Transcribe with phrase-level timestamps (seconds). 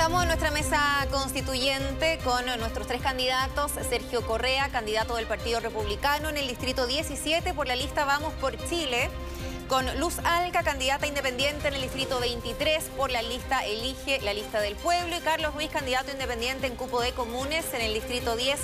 [0.00, 3.72] Estamos en nuestra mesa constituyente con nuestros tres candidatos.
[3.86, 8.56] Sergio Correa, candidato del Partido Republicano en el Distrito 17 por la lista Vamos por
[8.66, 9.10] Chile.
[9.68, 14.60] Con Luz Alca, candidata independiente en el Distrito 23 por la lista Elige la Lista
[14.60, 15.14] del Pueblo.
[15.14, 18.58] Y Carlos Ruiz, candidato independiente en Cupo de Comunes en el Distrito 10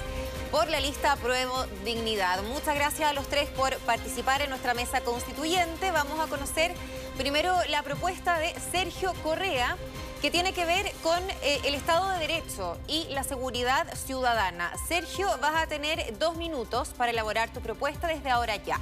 [0.51, 2.43] por la lista Apruebo Dignidad.
[2.45, 5.91] Muchas gracias a los tres por participar en nuestra mesa constituyente.
[5.91, 6.73] Vamos a conocer
[7.19, 9.77] primero la propuesta de Sergio Correa
[10.21, 14.73] que tiene que ver con eh, el Estado de Derecho y la seguridad ciudadana.
[14.89, 18.79] Sergio, vas a tener dos minutos para elaborar tu propuesta desde ahora ya.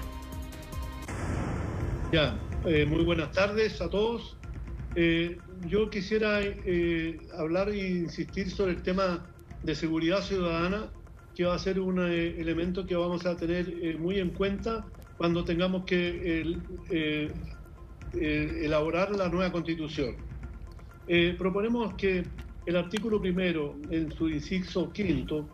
[2.12, 4.36] Ya, eh, muy buenas tardes a todos.
[4.94, 6.40] Eh, yo quisiera
[7.36, 9.26] hablar e insistir sobre el tema
[9.62, 10.90] de seguridad ciudadana,
[11.34, 14.84] que va a ser un elemento que vamos a tener muy en cuenta
[15.16, 16.46] cuando tengamos que
[18.12, 20.16] elaborar la nueva constitución.
[21.06, 22.24] Eh, proponemos que
[22.66, 25.46] el artículo primero, en su inciso quinto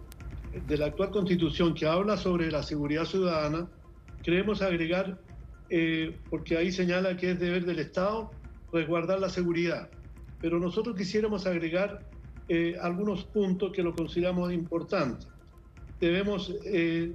[0.66, 3.68] de la actual constitución que habla sobre la seguridad ciudadana,
[4.22, 5.20] queremos agregar,
[5.68, 8.30] eh, porque ahí señala que es deber del Estado
[8.72, 9.90] resguardar la seguridad,
[10.40, 12.06] pero nosotros quisiéramos agregar
[12.48, 15.28] eh, algunos puntos que lo consideramos importantes.
[15.98, 16.54] Debemos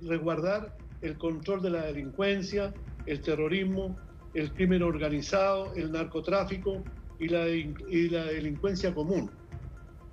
[0.04, 2.72] resguardar el control de la delincuencia,
[3.08, 3.98] el terrorismo,
[4.36, 6.84] el crimen organizado, el narcotráfico,
[7.20, 9.30] y la, y la delincuencia común.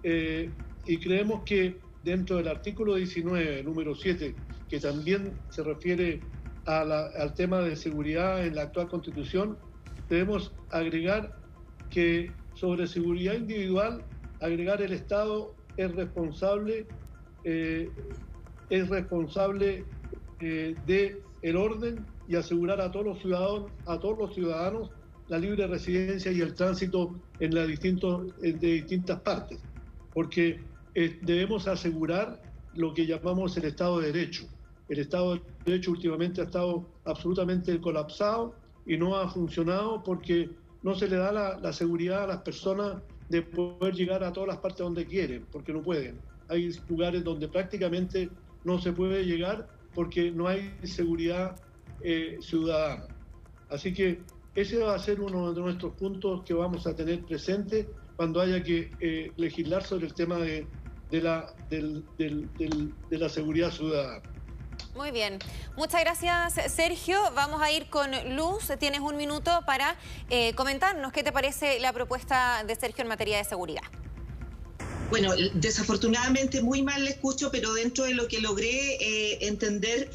[0.02, 0.50] Eh,
[0.86, 4.34] y creemos que dentro del artículo 19, número 7,
[4.68, 6.20] que también se refiere
[6.64, 9.58] al tema de seguridad en la actual constitución,
[10.08, 11.36] debemos agregar
[11.90, 14.04] que sobre seguridad individual,
[14.40, 16.86] agregar el Estado es responsable,
[17.44, 17.90] eh,
[18.70, 19.84] es responsable
[20.40, 24.90] eh, de el orden y asegurar a todos los ciudadanos, a todos los ciudadanos
[25.32, 29.58] la libre residencia y el tránsito en la distintos, de distintas partes,
[30.12, 30.60] porque
[30.94, 32.42] eh, debemos asegurar
[32.74, 34.44] lo que llamamos el Estado de Derecho.
[34.90, 40.50] El Estado de Derecho últimamente ha estado absolutamente colapsado y no ha funcionado porque
[40.82, 42.96] no se le da la, la seguridad a las personas
[43.30, 46.20] de poder llegar a todas las partes donde quieren, porque no pueden.
[46.48, 48.28] Hay lugares donde prácticamente
[48.64, 51.56] no se puede llegar porque no hay seguridad
[52.02, 53.06] eh, ciudadana.
[53.70, 54.20] Así que
[54.54, 58.62] ese va a ser uno de nuestros puntos que vamos a tener presente cuando haya
[58.62, 60.66] que eh, legislar sobre el tema de,
[61.10, 64.22] la, de la seguridad ciudadana.
[64.94, 65.38] Muy bien.
[65.76, 67.18] Muchas gracias, Sergio.
[67.34, 68.70] Vamos a ir con Luz.
[68.78, 69.96] Tienes un minuto para
[70.28, 73.82] eh, comentarnos qué te parece la propuesta de Sergio en materia de seguridad.
[75.08, 80.10] Bueno, desafortunadamente muy mal le escucho, pero dentro de lo que logré eh, entender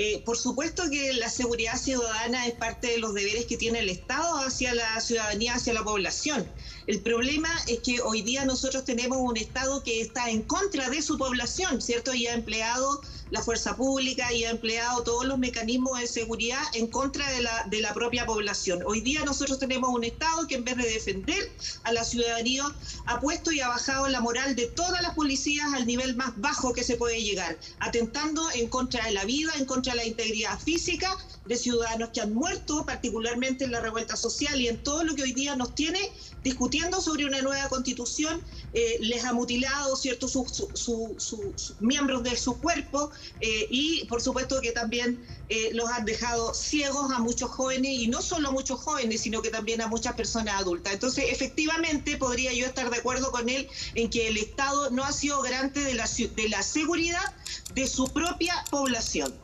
[0.00, 3.88] eh, por supuesto que la seguridad ciudadana es parte de los deberes que tiene el
[3.88, 6.48] Estado hacia la ciudadanía, hacia la población.
[6.88, 11.02] El problema es que hoy día nosotros tenemos un Estado que está en contra de
[11.02, 12.14] su población, ¿cierto?
[12.14, 16.86] Y ha empleado la fuerza pública y ha empleado todos los mecanismos de seguridad en
[16.86, 18.82] contra de la, de la propia población.
[18.86, 22.64] Hoy día nosotros tenemos un Estado que en vez de defender a la ciudadanía
[23.04, 26.72] ha puesto y ha bajado la moral de todas las policías al nivel más bajo
[26.72, 30.58] que se puede llegar, atentando en contra de la vida, en contra de la integridad
[30.58, 35.14] física de ciudadanos que han muerto, particularmente en la revuelta social y en todo lo
[35.14, 35.98] que hoy día nos tiene
[36.42, 43.10] discutiendo sobre una nueva constitución, eh, les ha mutilado ciertos sus miembros de su cuerpo
[43.40, 48.08] eh, y por supuesto que también eh, los han dejado ciegos a muchos jóvenes y
[48.08, 50.92] no solo a muchos jóvenes, sino que también a muchas personas adultas.
[50.92, 55.12] Entonces, efectivamente, podría yo estar de acuerdo con él en que el Estado no ha
[55.12, 57.34] sido garante de la, de la seguridad
[57.74, 59.34] de su propia población.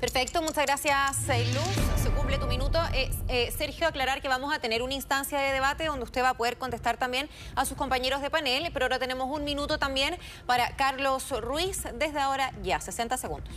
[0.00, 1.99] Perfecto, muchas gracias, Luz.
[2.30, 2.78] Cumple tu minuto.
[2.92, 6.34] Eh, Sergio, aclarar que vamos a tener una instancia de debate donde usted va a
[6.34, 10.76] poder contestar también a sus compañeros de panel, pero ahora tenemos un minuto también para
[10.76, 11.82] Carlos Ruiz.
[11.94, 13.52] Desde ahora ya, 60 segundos.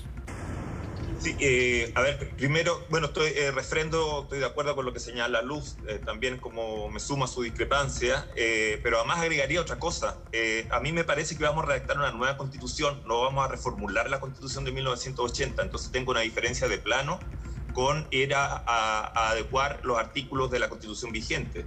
[1.20, 5.00] Sí, eh, a ver, primero, bueno, estoy eh, refrendo, estoy de acuerdo con lo que
[5.00, 8.28] señala Luz, también como me suma su discrepancia,
[8.82, 10.18] pero además agregaría otra cosa.
[10.72, 14.10] a mí me parece que vamos a redactar una nueva constitución, no vamos a reformular
[14.10, 17.20] la constitución de 1980, entonces tengo una diferencia de plano
[17.74, 18.64] con era
[19.30, 21.66] adecuar los artículos de la constitución vigente.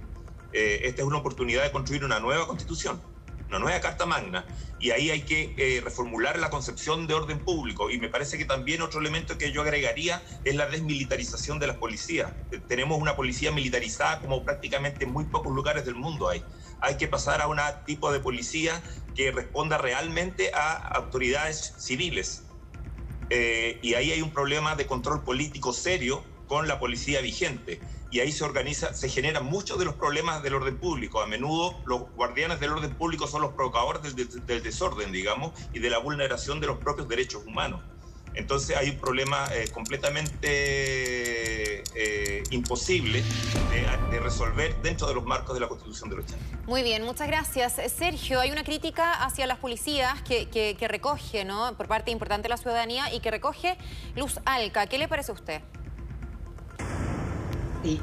[0.51, 3.01] esta es una oportunidad de construir una nueva constitución
[3.49, 4.45] una nueva Carta Magna,
[4.79, 7.89] y ahí hay que eh, reformular la concepción de orden público.
[7.89, 11.77] Y me parece que también otro elemento que yo agregaría es la desmilitarización de las
[11.77, 12.33] policías.
[12.51, 16.43] Eh, tenemos una policía militarizada como prácticamente en muy pocos lugares del mundo hay.
[16.81, 18.83] Hay que pasar a un tipo de policía
[19.15, 22.43] que responda realmente a autoridades civiles.
[23.29, 27.79] Eh, y ahí hay un problema de control político serio con la policía vigente.
[28.09, 31.21] Y ahí se organiza, se generan muchos de los problemas del orden público.
[31.21, 35.89] A menudo los guardianes del orden público son los provocadores del, desorden, digamos, y de
[35.89, 37.81] la vulneración de los propios derechos humanos.
[38.37, 40.47] Entonces hay un problema eh, completamente
[41.95, 43.23] eh, imposible
[44.11, 46.37] de, resolver dentro de los marcos de la Constitución del 80.
[46.65, 47.79] Muy bien, muchas gracias.
[47.95, 51.75] Sergio, hay una crítica hacia las policías que, recoge, ¿no?
[51.77, 53.77] Por parte importante de la ciudadanía y que recoge
[54.15, 54.87] Luz Alca.
[54.87, 55.61] ¿Qué le parece a usted?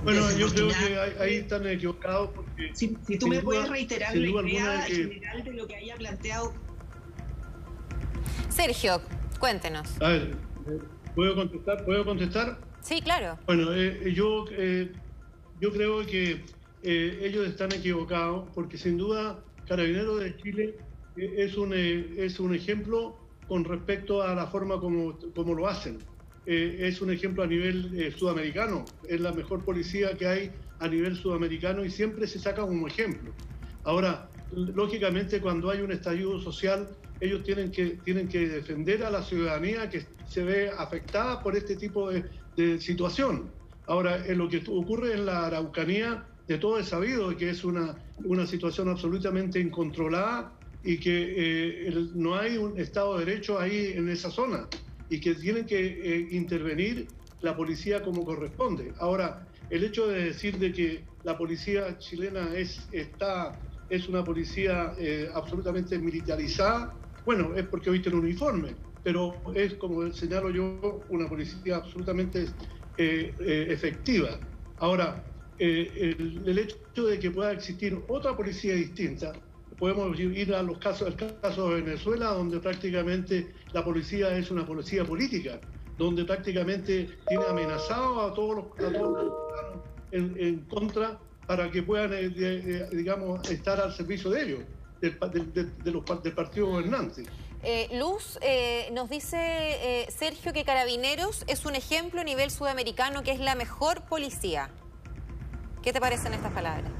[0.02, 2.70] bueno, yo creo que ahí, están equivocados porque...
[2.74, 2.88] Si,
[3.18, 6.54] tú me puedes reiterar la idea general de lo que haya planteado...
[8.48, 9.02] Sergio,
[9.38, 10.00] Cuéntenos.
[10.00, 10.36] A ver,
[11.14, 11.84] ¿puedo contestar?
[11.84, 12.58] ¿Puedo contestar?
[12.84, 13.38] Sí, claro.
[13.46, 14.92] Bueno, eh, yo, eh,
[15.60, 16.44] yo creo que
[16.82, 20.76] eh, ellos están equivocados porque sin duda Carabineros de Chile
[21.16, 23.16] es, un, es un ejemplo
[23.48, 25.98] con respecto a la forma como, como lo hacen.
[26.44, 30.50] es un ejemplo a nivel sudamericano, es la mejor policía que hay
[30.80, 33.32] a nivel sudamericano y siempre se saca como ejemplo.
[33.84, 36.88] Ahora, lógicamente cuando hay un estallido social
[37.24, 41.76] ellos tienen que, tienen que defender a la ciudadanía que se ve afectada por este
[41.76, 42.24] tipo de,
[42.78, 43.50] situación.
[43.86, 47.96] Ahora, en lo que ocurre en la Araucanía, de todo es sabido que es una,
[48.24, 50.52] una situación absolutamente incontrolada
[50.84, 54.68] y que eh, no hay un Estado de Derecho ahí en esa zona
[55.10, 57.08] y que tienen que eh, intervenir
[57.40, 58.92] la policía como corresponde.
[58.98, 64.94] Ahora, el hecho de decir de que la policía chilena es, está, es una policía
[64.98, 66.94] eh, absolutamente militarizada,
[67.24, 72.46] bueno, es porque tiene un uniforme, pero es, como señalo yo, una policía absolutamente
[72.96, 74.38] eh, eh, efectiva.
[74.78, 75.24] Ahora,
[75.58, 79.32] eh, el, hecho de que pueda existir otra policía distinta,
[79.78, 84.66] podemos ir a los casos, el caso de Venezuela, donde prácticamente la policía es una
[84.66, 85.60] policía política,
[85.98, 89.32] donde prácticamente tiene amenazado a todos los, ciudadanos
[90.12, 92.10] en, contra para que puedan,
[92.92, 94.60] digamos, estar al servicio de ellos
[95.00, 97.24] de, los, del partido gobernante.
[97.62, 103.22] Eh, Luz, eh, nos dice eh, Sergio que Carabineros es un ejemplo a nivel sudamericano
[103.22, 104.68] que es la mejor policía.
[105.82, 106.90] ¿Qué te parecen estas palabras?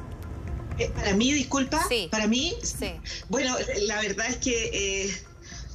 [0.97, 2.09] para mí, disculpa, sí.
[2.11, 2.95] para mí, sí.
[3.29, 5.15] bueno, la verdad es que,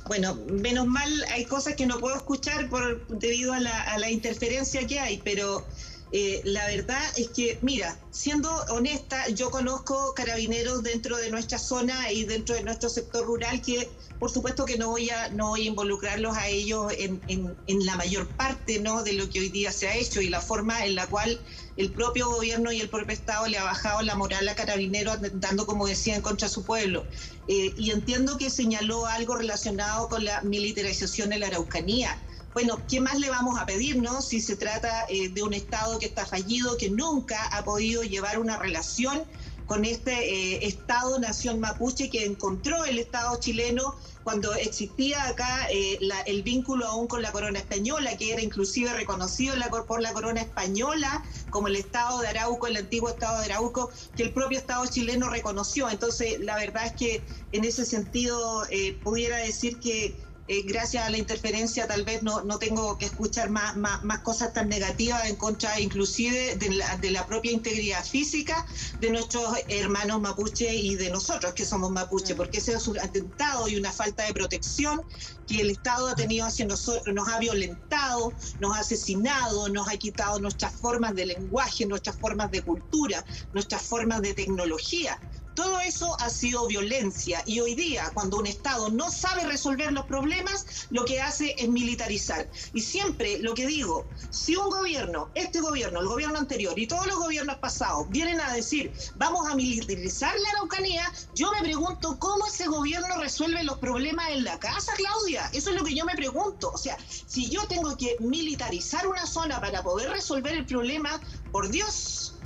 [0.08, 4.10] bueno, menos mal hay cosas que no puedo escuchar por debido a la, a la
[4.10, 5.66] interferencia que hay, pero
[6.12, 12.12] eh, la verdad es que, mira, siendo honesta, yo conozco carabineros dentro de nuestra zona
[12.12, 15.64] y dentro de nuestro sector rural que, por supuesto, que no voy a, no voy
[15.64, 19.04] a involucrarlos a ellos en, en, la mayor parte ¿no?
[19.04, 21.40] de lo que hoy día se ha hecho y la forma en la cual
[21.78, 25.68] el propio gobierno y el propio Estado le ha bajado la moral a carabineros, dando,
[25.68, 27.06] como decía, en contra su pueblo.
[27.48, 32.18] Eh, y entiendo que señaló algo relacionado con la militarización en la Araucanía
[32.60, 34.22] bueno, ¿qué más le vamos a pedir, no?
[34.22, 38.38] Si se trata eh, de un Estado que está fallido, que nunca ha podido llevar
[38.38, 39.24] una relación
[39.66, 43.96] con este eh, Estado-nación mapuche que encontró el Estado chileno
[44.26, 49.56] cuando existía acá eh, el vínculo aún con la corona española, que era inclusive reconocido
[49.88, 54.24] por la corona española como el Estado de Arauco, el antiguo Estado de Arauco, que
[54.24, 55.90] el propio Estado chileno reconoció.
[55.90, 57.22] Entonces, la verdad es que
[57.54, 58.66] en ese sentido
[59.02, 60.14] pudiera decir que
[60.50, 64.22] eh, gracias a la interferencia tal vez no, no tengo que escuchar más, más, más,
[64.22, 68.66] cosas tan negativas en contra inclusive de la, de la propia integridad física
[69.00, 73.68] de nuestros hermanos mapuche y de nosotros que somos mapuche, porque ese es un atentado
[73.68, 75.00] y una falta de protección
[75.46, 79.98] que el Estado ha tenido hacia nosotros, nos ha violentado, nos ha asesinado, nos ha
[79.98, 85.20] quitado nuestras formas de lenguaje, nuestras formas de cultura, nuestras formas de tecnología.
[85.60, 90.06] Todo eso ha sido violencia y hoy día cuando un Estado no sabe resolver los
[90.06, 92.50] problemas, lo que hace es militarizar.
[92.74, 97.08] Y siempre lo que digo, si un gobierno, este gobierno, el gobierno anterior y todos
[97.08, 102.48] los gobiernos pasados vienen a decir vamos a militarizar la Araucanía, yo me pregunto cómo
[102.48, 105.50] ese gobierno resuelve los problemas en la casa, Claudia.
[105.52, 106.72] Eso es lo que yo me pregunto.
[106.74, 106.98] O sea,
[107.28, 111.20] si yo tengo que militarizar una zona para poder resolver el problema,
[111.52, 112.39] por Dios,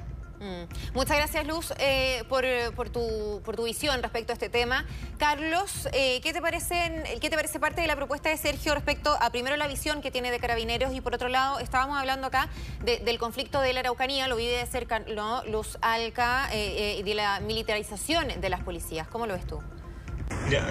[0.44, 0.94] Mm.
[0.94, 4.86] Muchas gracias, Luz, eh, por, tu, visión respecto a este tema.
[5.18, 9.16] Carlos, eh, ¿qué, te parecen, ¿qué te parece parte de la propuesta de Sergio respecto
[9.22, 12.50] a primero la visión que tiene de Carabineros y por otro lado, estábamos hablando acá
[12.84, 15.46] del conflicto de la Araucanía, lo vive de cerca ¿no?
[15.46, 19.08] Luz Alca eh, y de la militarización de las policías.
[19.08, 19.62] ¿Cómo lo ves tú?
[20.46, 20.68] Mira,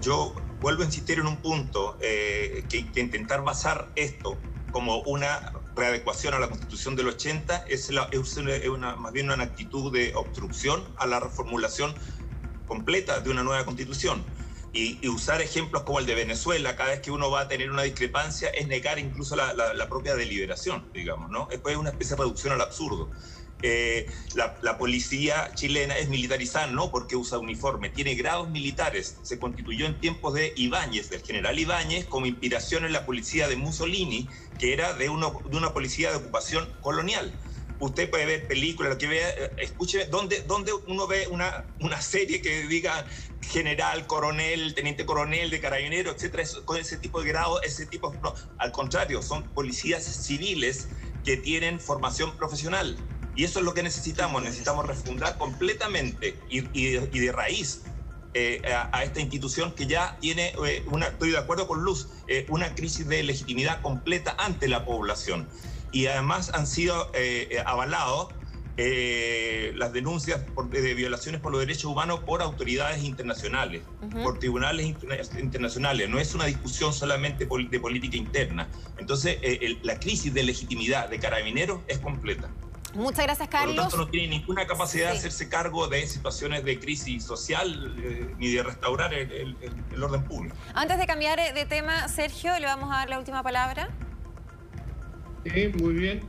[0.00, 4.36] yo vuelvo a insistir en un punto, que intentar basar esto
[4.72, 10.14] como una readecuación a la Constitución del 80 es, una, más bien una actitud de
[10.14, 11.94] obstrucción a la reformulación
[12.66, 14.24] completa de una nueva Constitución.
[14.72, 17.82] Y, usar ejemplos como el de Venezuela, cada vez que uno va a tener una
[17.82, 21.48] discrepancia, es negar incluso la, la propia deliberación, digamos, ¿no?
[21.50, 23.10] Es una especie de reducción al absurdo.
[23.68, 24.06] Eh,
[24.36, 29.18] la, policía chilena es militarizada, no porque usa uniforme, tiene grados militares.
[29.22, 33.56] Se constituyó en tiempos de Ibáñez, del general Ibáñez, como inspiración en la policía de
[33.56, 34.28] Mussolini,
[34.60, 37.32] que era de, uno, de una policía de ocupación colonial.
[37.80, 42.40] Usted puede ver películas, lo que vea, escuche, ¿dónde, dónde uno ve una, una serie
[42.40, 43.04] que diga
[43.50, 48.32] general, coronel, teniente coronel de carabinero, etcétera, con ese tipo de grado, ese tipo, no,
[48.58, 50.88] al contrario, son policías civiles
[51.24, 52.96] que tienen formación profesional.
[53.36, 57.82] Y eso es lo que necesitamos, necesitamos refundar completamente y, de raíz
[58.32, 58.62] eh,
[58.92, 62.74] a, esta institución que ya tiene, eh, una, estoy de acuerdo con Luz, eh, una
[62.74, 65.46] crisis de legitimidad completa ante la población.
[65.92, 67.10] Y además han sido
[67.64, 68.34] avalados
[68.76, 73.82] las denuncias de violaciones por los derechos humanos por autoridades internacionales,
[74.22, 74.84] por tribunales
[75.38, 76.10] internacionales.
[76.10, 78.68] No es una discusión solamente de política interna.
[78.98, 79.38] Entonces,
[79.82, 82.50] la crisis de legitimidad de carabineros es completa.
[82.94, 83.74] Muchas gracias, Carlos.
[83.74, 87.94] Por lo tanto, no tiene ninguna capacidad de hacerse cargo de situaciones de crisis social
[87.98, 89.56] eh, ni de restaurar el,
[90.02, 90.56] orden público.
[90.74, 93.88] Antes de cambiar eh, de tema, Sergio, le vamos a dar la última palabra.
[95.44, 96.28] Sí, muy bien.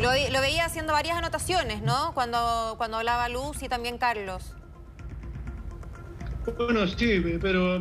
[0.00, 2.12] Lo, veía haciendo varias anotaciones, ¿no?
[2.14, 4.54] Cuando, cuando hablaba Luz y también Carlos.
[6.56, 7.78] Bueno, sí, pero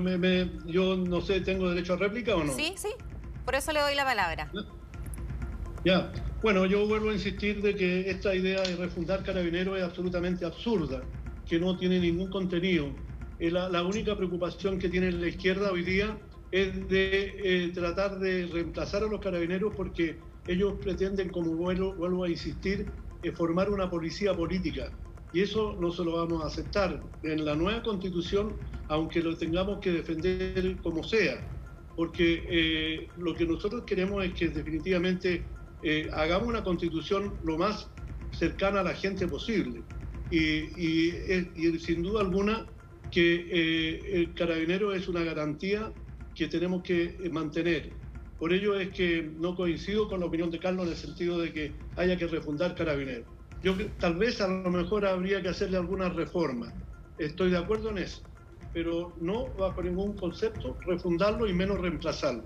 [0.66, 2.54] yo no sé, ¿tengo derecho a réplica o no?
[2.54, 2.90] Sí, sí.
[3.44, 4.50] Por eso le doy la palabra.
[5.84, 6.12] Ya.
[6.44, 11.02] Bueno, yo vuelvo a insistir de que esta idea de refundar carabineros es absolutamente absurda,
[11.48, 12.94] que no tiene ningún contenido.
[13.40, 16.18] Eh, la, única preocupación que tiene la izquierda hoy día
[16.52, 22.26] es de eh, tratar de reemplazar a los carabineros porque ellos pretenden, como vuelvo, vuelvo
[22.26, 22.92] a insistir,
[23.24, 24.92] eh, formar una policía política.
[25.32, 27.02] Y eso no se lo vamos a aceptar.
[27.24, 28.54] En la nueva constitución,
[28.90, 31.42] aunque lo tengamos que defender como sea,
[31.96, 35.46] porque lo que nosotros queremos es que definitivamente
[35.84, 37.90] eh, hagamos una constitución lo más
[38.32, 39.84] cercana a la gente posible.
[40.32, 41.12] Y,
[41.80, 42.66] sin duda alguna
[43.12, 45.92] que eh, el carabinero es una garantía
[46.34, 47.92] que tenemos que eh, mantener.
[48.40, 51.54] Por ello es que no coincido con la opinión de Carlos en el sentido de
[51.54, 53.26] que haya que refundar carabinero.
[53.62, 56.74] Yo tal vez a lo mejor habría que hacerle alguna reforma.
[57.20, 58.24] Estoy de acuerdo en eso,
[58.74, 62.44] pero no bajo ningún concepto refundarlo y menos reemplazarlo.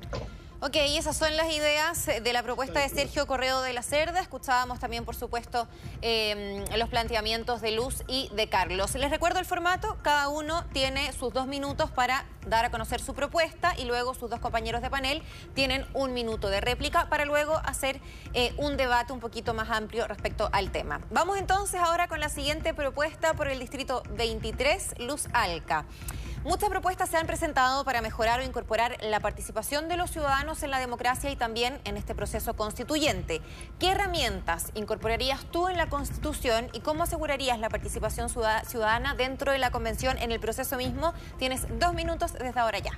[0.60, 4.20] Ok, esas son las ideas de la propuesta de Sergio Correo de la Cerda.
[4.20, 5.68] Escuchábamos también, por supuesto,
[6.02, 8.96] em, los planteamientos de Luz y de Carlos.
[8.96, 10.00] Les recuerdo el formato.
[10.02, 14.32] Cada uno tiene sus dos minutos para dar a conocer su propuesta y luego sus
[14.32, 15.22] dos compañeros de panel
[15.54, 18.02] tienen un minuto de réplica para luego hacer
[18.34, 21.02] eh, un debate un poquito más amplio respecto al tema.
[21.12, 25.86] Vamos entonces ahora con la siguiente propuesta por el Distrito 23, Luz Alca.
[26.44, 30.72] Muchas propuestas se han presentado para mejorar o incorporar la participación de los ciudadanos en
[30.72, 33.42] la democracia y también en este proceso constituyente.
[33.80, 39.58] ¿Qué herramientas incorporarías tú en la Constitución y cómo asegurarías la participación ciudadana dentro de
[39.58, 41.14] la Convención en el proceso mismo?
[41.40, 42.98] Tienes dos minutos desde ahora ya.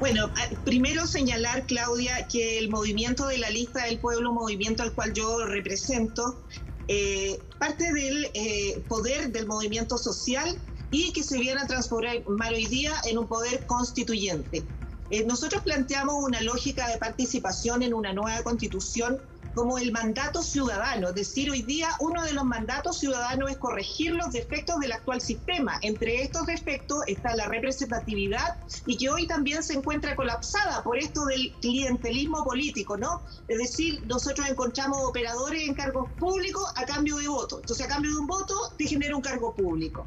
[0.00, 0.30] Bueno,
[0.64, 5.46] primero señalar, Claudia, que el movimiento de la lista del pueblo, movimiento al cual yo
[5.46, 6.42] represento,
[6.88, 10.58] eh, parte del eh, poder del movimiento social
[10.90, 14.64] y que se viene transformar hoy día en un poder constituyente.
[15.10, 19.20] Eh, nosotros planteamos una lógica de participación en una nueva constitución
[19.54, 24.12] como el mandato ciudadano, es decir, hoy día uno de los mandatos ciudadanos es corregir
[24.12, 25.78] los defectos del actual sistema.
[25.82, 31.24] Entre estos defectos está la representatividad y que hoy también se encuentra colapsada por esto
[31.26, 33.22] del clientelismo político, ¿no?
[33.46, 37.60] Es decir, nosotros encontramos operadores en cargos públicos a cambio de voto.
[37.60, 40.04] Entonces, a cambio de un voto, te genera un cargo público.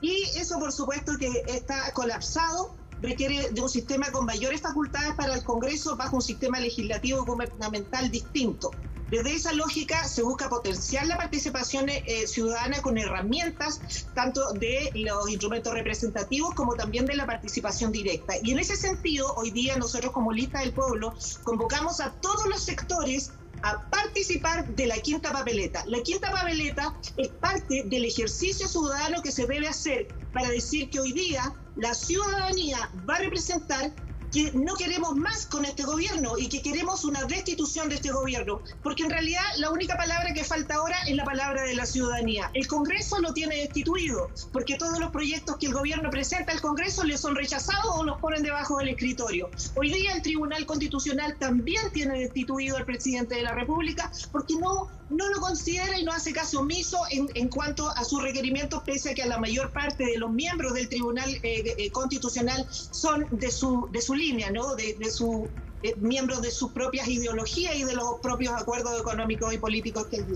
[0.00, 5.34] Y eso, por supuesto, que está colapsado, requiere de un sistema con mayores facultades para
[5.34, 8.70] el Congreso bajo un sistema legislativo gubernamental distinto.
[9.10, 13.80] Desde esa lógica se busca potenciar la participación eh, ciudadana con herramientas
[14.14, 18.34] tanto de los instrumentos representativos como también de la participación directa.
[18.42, 22.62] Y en ese sentido, hoy día nosotros como lista del pueblo convocamos a todos los
[22.62, 23.30] sectores
[23.62, 25.82] a participar de la quinta papeleta.
[25.86, 31.00] La quinta papeleta es parte del ejercicio ciudadano que se debe hacer para decir que
[31.00, 33.92] hoy día la ciudadanía va a representar
[34.32, 38.60] que no queremos más con este gobierno y que queremos una destitución de este gobierno,
[38.82, 42.50] porque en realidad la única palabra que falta ahora es la palabra de la ciudadanía.
[42.54, 47.04] El Congreso lo tiene destituido, porque todos los proyectos que el gobierno presenta al Congreso
[47.04, 49.50] le son rechazados o los ponen debajo del escritorio.
[49.74, 54.88] Hoy día el Tribunal Constitucional también tiene destituido al presidente de la República porque no
[55.10, 59.10] no lo considera y no hace caso omiso en, en cuanto a sus requerimientos, pese
[59.10, 63.50] a que la mayor parte de los miembros del Tribunal eh, eh, Constitucional son de
[63.50, 64.74] su, de su línea, ¿no?
[64.74, 70.06] de, de miembros de sus propias ideologías y de los propios acuerdos económicos y políticos
[70.08, 70.26] que él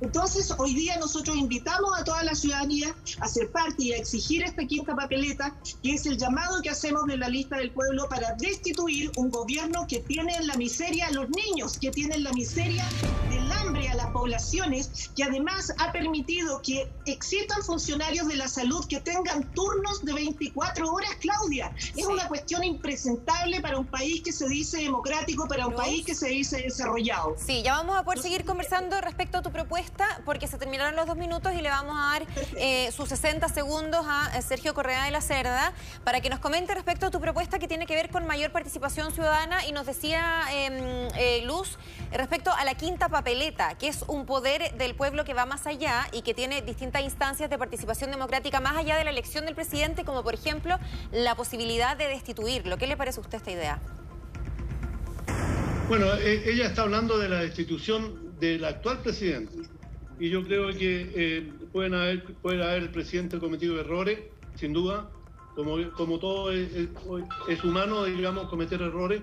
[0.00, 4.42] entonces, hoy día nosotros invitamos a toda la ciudadanía a ser parte y a exigir
[4.42, 8.34] esta quinta papeleta, que es el llamado que hacemos de la lista del pueblo para
[8.38, 12.32] destituir un gobierno que tiene en la miseria a los niños, que tiene en la
[12.32, 12.88] miseria
[13.28, 18.84] del hambre a las poblaciones, que además ha permitido que existan funcionarios de la salud
[18.88, 21.72] que tengan turnos de 24 horas, Claudia.
[21.96, 26.16] Es una cuestión impresentable para un país que se dice democrático, para un país que
[26.16, 27.36] se dice desarrollado.
[27.38, 31.06] Sí, ya vamos a poder seguir conversando respecto a tu propuesta porque se terminaron los
[31.06, 35.04] dos minutos y le vamos a dar eh, sus 60 segundos a eh, Sergio Correa
[35.04, 35.72] de la Cerda
[36.02, 39.12] para que nos comente respecto a tu propuesta que tiene que ver con mayor participación
[39.12, 41.78] ciudadana y nos decía em, eh, Luz
[42.10, 46.06] respecto a la quinta papeleta, que es un poder del pueblo que va más allá
[46.12, 50.04] y que tiene distintas instancias de participación democrática más allá de la elección del presidente,
[50.04, 50.78] como por ejemplo
[51.12, 52.78] la posibilidad de destituirlo.
[52.78, 53.80] ¿Qué le parece a usted esta idea?
[55.88, 59.68] Bueno, ella está hablando de la destitución del actual presidente
[60.18, 64.20] y yo creo que eh, haber, puede haber el presidente cometido errores,
[64.54, 65.10] sin duda,
[65.54, 69.22] como, como todo es, humano, digamos, cometer errores,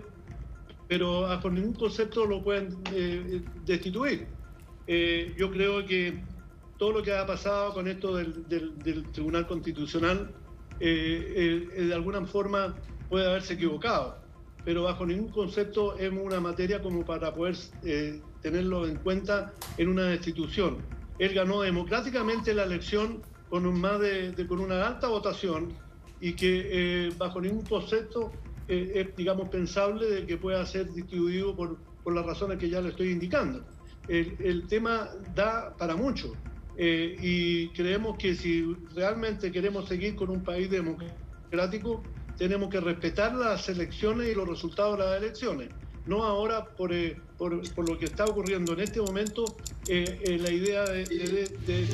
[0.87, 4.27] pero bajo ningún concepto lo pueden eh, destituir.
[4.87, 6.23] Eh, yo creo que
[6.77, 10.31] todo lo que ha pasado con esto del, Tribunal Constitucional,
[10.79, 12.75] de alguna forma
[13.09, 14.19] puede haberse equivocado,
[14.63, 17.55] pero bajo ningún concepto es una materia como para poder
[18.41, 20.77] tenerlo en cuenta en una destitución.
[21.19, 25.73] Él ganó democráticamente la elección con, un más de, con una alta votación
[26.19, 28.31] y que eh, bajo ningún concepto
[28.67, 32.89] es, digamos, pensable de que pueda ser distribuido por, por las razones que ya le
[32.89, 33.63] estoy indicando.
[34.07, 36.33] El, el tema da para mucho
[36.77, 42.03] eh, y creemos que si realmente queremos seguir con un país democrático,
[42.37, 45.69] tenemos que respetar las elecciones y los resultados de las elecciones
[46.05, 49.43] no ahora por, eh, por, por, lo que está ocurriendo en este momento,
[49.89, 51.87] eh, la idea de, de, de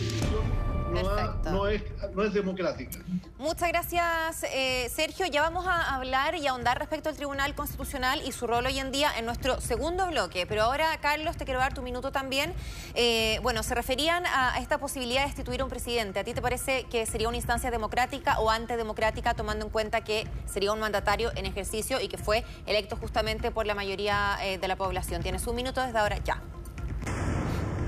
[0.93, 1.83] no, es,
[2.13, 2.99] no es democrática.
[3.37, 5.25] Muchas gracias, eh, Sergio.
[5.25, 8.91] Ya vamos a hablar y ahondar respecto al Tribunal Constitucional y su rol hoy en
[8.91, 10.45] día en nuestro segundo bloque.
[10.45, 12.53] Pero ahora, Carlos, te quiero dar tu minuto también.
[12.95, 16.19] Eh, bueno, se referían a, esta posibilidad de destituir a un presidente.
[16.19, 20.27] ¿A ti te parece que sería una instancia democrática o antidemocrática, tomando en cuenta que
[20.45, 24.67] sería un mandatario en ejercicio y que fue electo justamente por la mayoría eh, de
[24.67, 25.21] la población?
[25.21, 26.41] Tienes un minuto desde ahora ya.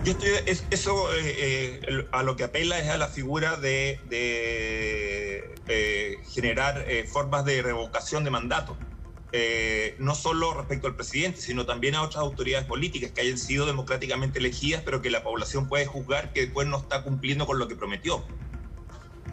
[0.06, 0.30] Yo estoy,
[0.70, 4.00] eso eh, eh, a lo que apela es a la figura de,
[5.68, 8.78] eh, generar formas de revocación de mandato.
[9.98, 14.38] no solo respecto al presidente, sino también a otras autoridades políticas que hayan sido democráticamente
[14.38, 17.76] elegidas, pero que la población puede juzgar que después no está cumpliendo con lo que
[17.76, 18.24] prometió.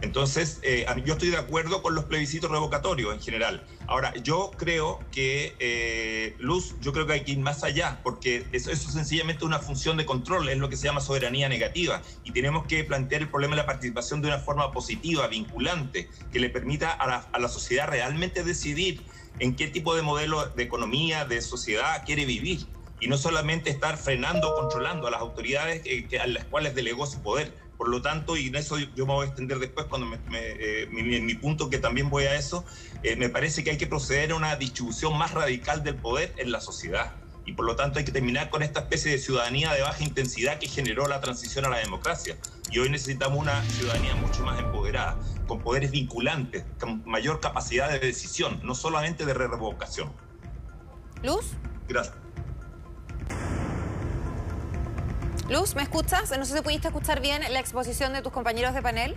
[0.03, 3.65] Entonces, eh, yo estoy de acuerdo con los plebiscitos revocatorios en general.
[3.87, 8.45] Ahora, yo creo que, eh, Luz, yo creo que hay que ir más allá, porque
[8.51, 12.33] eso, es sencillamente una función de control, es lo que se llama soberanía negativa, y
[12.33, 16.49] tenemos que plantear el problema de la participación de una forma positiva, vinculante, que le
[16.49, 19.05] permita a la, sociedad realmente decidir
[19.39, 22.67] en qué tipo de modelo de economía, de sociedad quiere vivir
[22.99, 25.81] y no solamente estar frenando controlando a las autoridades
[26.21, 27.62] a las cuales delegó su poder.
[27.83, 30.87] Por lo tanto, y en eso yo me voy a extender después cuando me, eh,
[30.89, 32.63] en mi punto que también voy a eso,
[33.03, 36.53] eh, me parece que hay que proceder a una distribución más radical del poder en
[36.53, 37.11] la sociedad.
[37.45, 40.59] Y por lo tanto hay que terminar con esta especie de ciudadanía de baja intensidad
[40.59, 42.37] que generó la transición a la democracia.
[42.71, 47.99] Y hoy necesitamos una ciudadanía mucho más empoderada, con poderes vinculantes, con mayor capacidad de
[47.99, 50.13] decisión, no solamente de revocación.
[51.21, 51.47] Luz.
[51.89, 52.22] Gracias.
[55.49, 56.31] Luz, ¿me escuchas?
[56.37, 59.15] No sé si pudiste escuchar bien la exposición de tus compañeros de panel.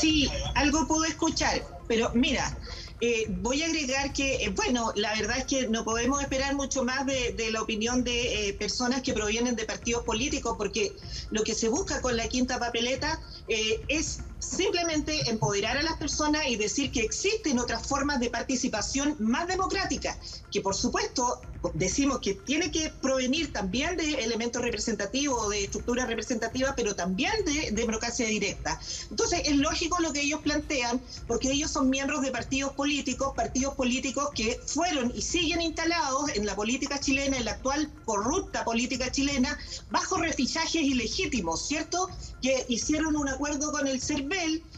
[0.00, 2.56] Sí, algo puedo escuchar, pero mira,
[3.00, 6.84] eh, voy a agregar que, eh, bueno, la verdad es que no podemos esperar mucho
[6.84, 10.92] más de, la opinión de eh, personas que provienen de partidos políticos, porque
[11.30, 16.56] lo que se busca con la quinta papeleta es simplemente empoderar a las personas y
[16.56, 21.40] decir que existen otras formas de participación más democráticas, que por supuesto
[21.74, 27.70] decimos que tiene que provenir también de elementos representativos, de estructuras representativas, pero también de,
[27.72, 28.80] democracia directa.
[29.10, 33.74] Entonces es lógico lo que ellos plantean, porque ellos son miembros de partidos políticos, partidos
[33.74, 39.10] políticos que fueron y siguen instalados en la política chilena, en la actual corrupta política
[39.10, 39.56] chilena,
[39.90, 42.08] bajo refillajes ilegítimos, ¿cierto?
[42.42, 44.00] Que hicieron un acuerdo con el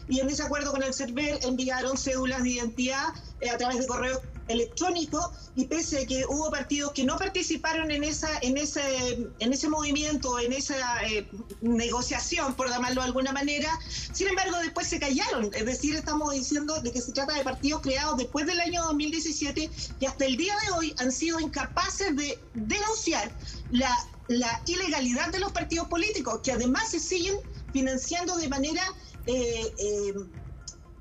[0.07, 3.87] Y en ese acuerdo con el CERVEL enviaron cédulas de identidad eh, a través de
[3.87, 9.27] correo electrónico y pese a que hubo partidos que no participaron en esa en ese
[9.39, 11.27] en ese movimiento en esa eh,
[11.61, 13.69] negociación por llamarlo de alguna manera
[14.13, 15.49] sin embargo después se callaron.
[15.53, 19.71] Es decir estamos diciendo de que se trata de partidos creados después del año 2017
[19.99, 23.31] y hasta el día de hoy han sido incapaces de denunciar
[23.71, 23.89] la
[24.27, 27.35] la ilegalidad de los partidos políticos que además se siguen
[27.73, 28.81] financiando de manera
[29.27, 30.13] eh, eh,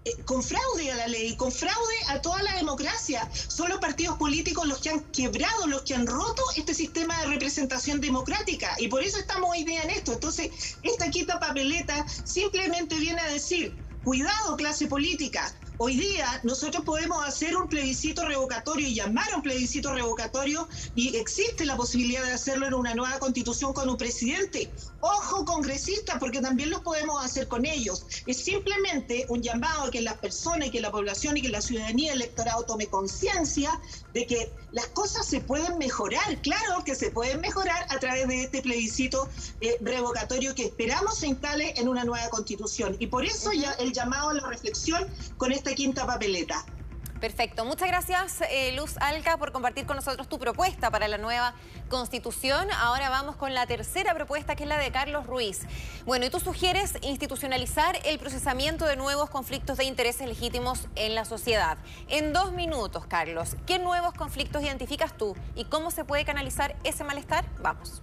[0.07, 3.29] eh, con fraude a la ley, con fraude a toda la democracia.
[3.33, 7.29] Son los partidos políticos los que han quebrado, los que han roto este sistema de
[7.29, 8.77] representación democrática.
[8.79, 10.13] Y por eso estamos hoy día en esto.
[10.13, 17.27] Entonces, esta quita papeleta simplemente viene a decir, cuidado clase política, Hoy día nosotros podemos
[17.27, 22.31] hacer un plebiscito revocatorio y llamar a un plebiscito revocatorio y existe la posibilidad de
[22.31, 24.73] hacerlo en una nueva constitución con un presidente.
[25.01, 28.07] Ojo congresistas, porque también lo podemos hacer con ellos.
[28.25, 31.61] Es simplemente un llamado a que las personas y que la población y que la
[31.61, 33.81] ciudadanía electorado tome conciencia
[34.13, 38.43] de que las cosas se pueden mejorar, claro que se pueden mejorar a través de
[38.43, 39.29] este plebiscito
[39.61, 42.97] eh, revocatorio que esperamos se instale en una nueva constitución.
[43.01, 45.05] Y por eso ya el llamado a la reflexión
[45.37, 46.63] con este esta quinta papeleta.
[47.21, 47.65] Perfecto.
[47.65, 51.55] Muchas gracias, eh, Luz Alca, por compartir con nosotros tu propuesta para la nueva
[51.89, 52.69] constitución.
[52.71, 55.61] Ahora vamos con la tercera propuesta, que es la de Carlos Ruiz.
[56.05, 61.25] Bueno, y tú sugieres institucionalizar el procesamiento de nuevos conflictos de intereses legítimos en la
[61.25, 61.79] sociedad.
[62.09, 67.05] En dos minutos, Carlos, ¿qué nuevos conflictos identificas tú y cómo se puede canalizar ese
[67.05, 67.47] malestar?
[67.63, 68.03] Vamos.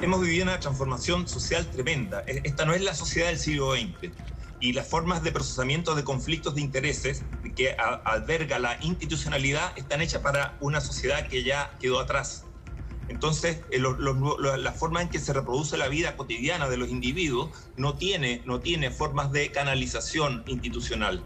[0.00, 2.20] Hemos vivido una transformación social tremenda.
[2.28, 4.12] Esta no es la sociedad del siglo XX
[4.60, 7.22] y las formas de procesamiento de conflictos de intereses
[7.54, 12.44] que alberga la institucionalidad están hechas para una sociedad que ya quedó atrás.
[13.08, 17.94] Entonces, eh, la forma en que se reproduce la vida cotidiana de los individuos no
[17.94, 21.24] tiene, no tiene formas de canalización institucional.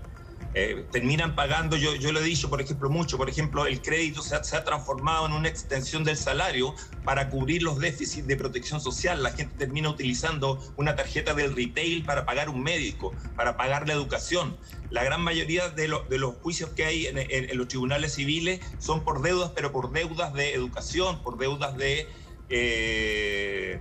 [0.61, 4.23] Eh, terminan pagando, yo, yo lo he dicho, por ejemplo, mucho, por ejemplo, el crédito
[4.23, 9.23] se ha, transformado en una extensión del salario para cubrir los déficits de protección social.
[9.23, 13.95] La gente termina utilizando una tarjeta del retail para pagar un médico, para pagar la
[13.95, 14.57] educación.
[14.91, 19.53] La gran mayoría de, los juicios que hay en, los tribunales civiles son por deudas,
[19.55, 22.09] pero por deudas de educación, por deudas de...
[22.49, 23.81] Eh,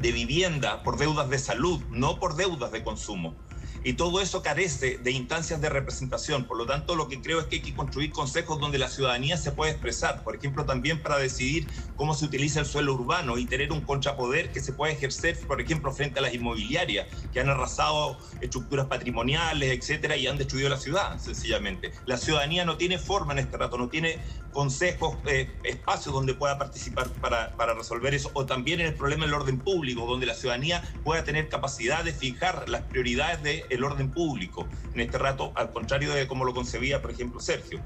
[0.00, 3.36] de vivienda, por deudas de salud, no por deudas de consumo
[3.84, 6.44] y todo eso carece de instancias de representación.
[6.44, 9.36] Por lo tanto, lo que creo es que hay que construir consejos donde la ciudadanía
[9.36, 13.46] se pueda expresar, por ejemplo, también para decidir cómo se utiliza el suelo urbano y
[13.46, 17.48] tener un contrapoder que se pueda ejercer, por ejemplo, frente a las inmobiliarias que han
[17.48, 21.92] arrasado estructuras patrimoniales, etcétera, y han destruido la ciudad, sencillamente.
[22.06, 24.18] La ciudadanía no tiene forma en este rato, no tiene
[24.52, 29.24] consejos, eh, espacios donde pueda participar para, para resolver eso, o también en el problema
[29.24, 34.10] del orden público, donde la ciudadanía pueda tener capacidad de fijar las prioridades del orden
[34.10, 37.80] público, en este rato, al contrario de como lo concebía, por ejemplo, Sergio.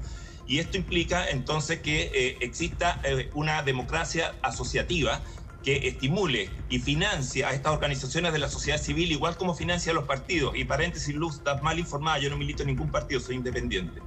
[0.45, 5.23] Y esto implica entonces que eh, exista eh, una democracia asociativa
[5.63, 9.95] que estimule y financia a estas organizaciones de la sociedad civil, igual como financia a
[9.95, 10.53] los partidos.
[10.57, 14.01] Y paréntesis, Luz, estás mal informada, yo no milito en ningún partido, soy independiente.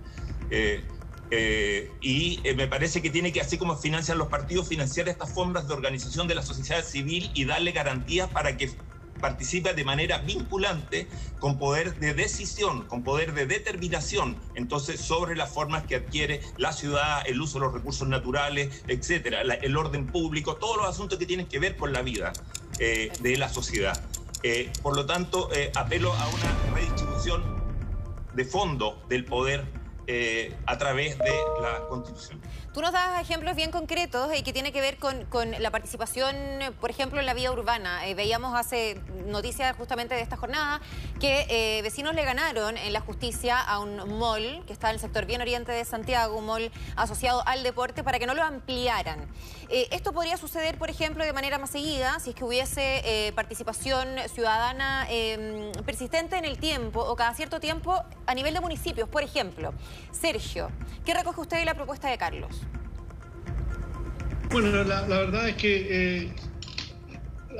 [1.30, 5.66] Eh, y me parece que tiene que, así como financian los partidos, financiar estas formas
[5.66, 8.70] de organización de la sociedad civil y darle garantías para que
[9.16, 11.06] participe de manera vinculante,
[11.38, 16.72] con poder de decisión, con poder de determinación, entonces sobre las formas que adquiere la
[16.72, 21.26] ciudad, el uso de los recursos naturales, etcétera, el orden público, todos los asuntos que
[21.26, 22.32] tienen que ver con la vida
[22.78, 24.00] eh, de la sociedad.
[24.82, 27.42] por lo tanto, apelo a una redistribución
[28.34, 29.64] de fondo del poder
[30.08, 32.40] eh, a través de la Constitución.
[32.72, 35.26] Tú nos das ejemplos bien concretos y eh, que tiene que ver con,
[35.58, 36.36] la participación,
[36.80, 38.06] por ejemplo, en la vía urbana.
[38.06, 40.80] Eh, veíamos hace noticias justamente de esta jornada
[41.18, 45.26] que vecinos le ganaron en la justicia a un mall que está en el sector
[45.26, 49.26] bien oriente de Santiago, un mall asociado al deporte, para que no lo ampliaran.
[49.68, 55.06] esto podría suceder, por ejemplo, de manera más seguida si es que hubiese participación ciudadana
[55.08, 59.72] em, persistente en el tiempo o cada cierto tiempo a nivel de municipios, por ejemplo.
[60.10, 60.70] Sergio,
[61.04, 62.62] ¿qué recoge usted de la propuesta de Carlos?
[64.50, 66.32] Bueno, la, verdad es que eh,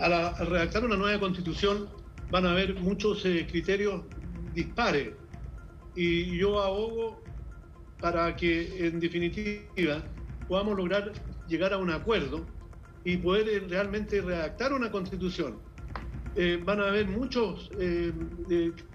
[0.01, 1.88] al, redactar una nueva constitución
[2.31, 4.03] van a haber muchos eh, criterios
[4.55, 5.11] dispares
[5.94, 7.22] y yo abogo
[8.01, 10.03] para que en definitiva
[10.49, 11.12] podamos lograr
[11.49, 12.46] llegar a un acuerdo
[13.05, 15.59] y poder eh, realmente redactar una constitución.
[16.64, 17.70] van a haber muchos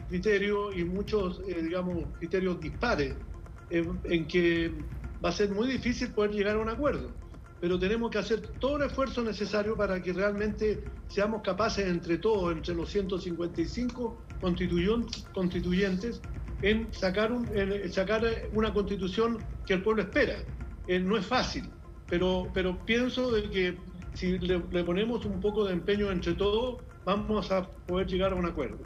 [0.10, 3.16] criterios y muchos, digamos, criterios dispares
[3.72, 4.72] en, que
[5.24, 7.12] va a ser muy difícil poder llegar a un acuerdo.
[7.60, 12.52] Pero tenemos que hacer todo el esfuerzo necesario para que realmente seamos capaces entre todos,
[12.52, 14.22] entre los 155
[15.34, 16.22] constituyentes,
[16.64, 17.48] en sacar, un,
[17.92, 20.38] sacar una constitución que el pueblo espera.
[20.88, 21.70] Eh, no es fácil,
[22.08, 23.78] pero, pero pienso de que
[24.14, 28.46] si le, ponemos un poco de empeño entre todos, vamos a poder llegar a un
[28.46, 28.80] acuerdo.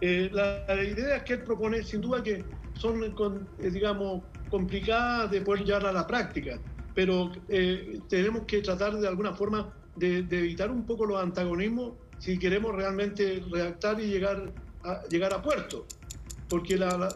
[0.00, 2.44] Eh, las ideas que él propone, sin duda que
[2.74, 6.58] son, eh, digamos, complicadas de poder llevar a la práctica,
[6.94, 12.38] pero eh, tenemos que tratar de alguna forma de, evitar un poco los antagonismos si
[12.38, 14.52] queremos realmente redactar y llegar
[14.84, 15.86] a, llegar a puerto.
[16.48, 17.08] Porque la,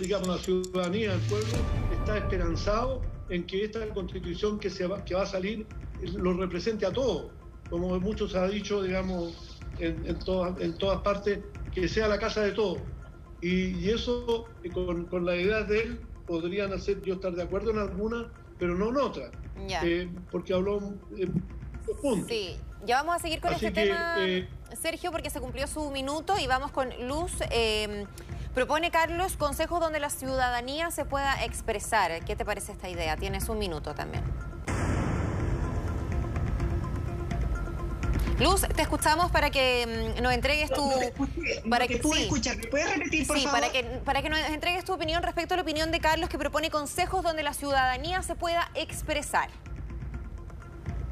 [0.00, 1.48] digamos, la ciudadanía, el pueblo,
[1.92, 5.66] está esperanzado en que esta constitución que, se va, que va a salir
[6.16, 7.32] lo represente a todos,
[7.68, 10.16] como muchos ha dicho, digamos, en, en,
[10.60, 11.40] en todas partes,
[11.74, 12.78] que sea la casa de todos.
[13.40, 17.70] Y, eso, eh, con, con la idea de él, podrían hacer yo estar de acuerdo
[17.70, 18.26] en algunas,
[18.58, 19.30] pero no en otras.
[19.82, 20.78] Eh, porque habló
[21.16, 21.28] eh,
[22.00, 22.28] puntos.
[22.28, 24.48] Sí, ya vamos a seguir con este tema, eh,
[24.80, 27.32] Sergio, porque se cumplió su minuto y vamos con Luz.
[27.50, 28.06] Em,
[28.54, 32.24] propone Carlos consejos donde la ciudadanía se pueda expresar.
[32.24, 33.16] ¿Qué te parece esta idea?
[33.16, 34.22] Tienes un minuto también.
[38.40, 40.88] Luz, te escuchamos para que mm, nos entregues tu...
[41.68, 42.30] para que, puedes
[42.96, 45.90] repetir, por sí, Para que, para que nos entregues tu opinión respecto a la opinión
[45.90, 49.50] de Carlos, que propone consejos donde la ciudadanía se pueda expresar.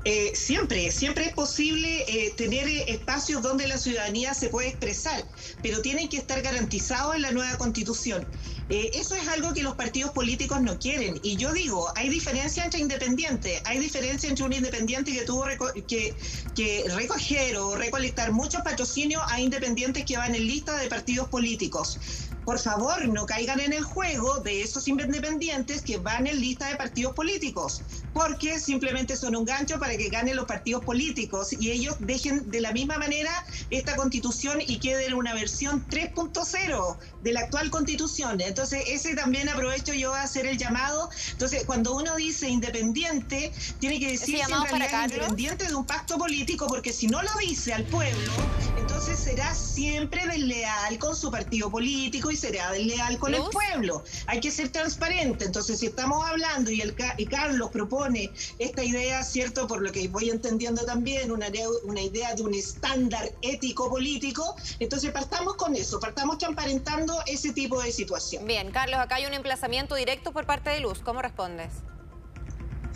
[0.09, 5.27] Eh, siempre, siempre es posible eh, tener espacios donde la ciudadanía se puede expresar,
[5.65, 8.25] pero tienen que estar garantizados en la nueva constitución.
[8.69, 11.19] Eh, eso es algo que los partidos políticos no quieren.
[11.25, 15.45] Y yo digo, hay diferencia entre independientes, hay diferencia entre un independiente que tuvo
[15.89, 16.15] que,
[16.55, 21.99] que recoger o recolectar muchos patrocinios a independientes que van en lista de partidos políticos
[22.47, 26.77] por favor, no caigan en el juego de esos independientes que van en lista de
[26.77, 27.83] partidos políticos,
[28.15, 32.61] porque simplemente son un gancho para que ganen los partidos políticos y ellos dejen de
[32.61, 38.41] la misma manera esta constitución y quede en una versión 3.0 de la actual constitución.
[38.41, 41.11] Entonces, ese también aprovecho yo a hacer el llamado.
[41.33, 46.69] Entonces, cuando uno dice independiente, tiene que decir en realidad independiente de un pacto político,
[46.69, 48.33] porque si no lo dice al pueblo,
[48.79, 54.05] entonces será siempre desleal con su partido político y será desleal con el pueblo.
[54.27, 55.45] Hay que ser transparente.
[55.45, 59.67] Entonces, si estamos hablando y, el, y Carlos propone esta idea, ¿cierto?
[59.67, 61.49] Por lo que voy entendiendo también, una,
[61.85, 67.83] una idea de un estándar ético político, entonces partamos con eso, partamos transparentando ese tipo
[67.83, 68.47] de situación.
[68.47, 71.01] Bien, Carlos, acá hay un emplazamiento directo por parte de Luz.
[71.01, 71.71] ¿Cómo respondes?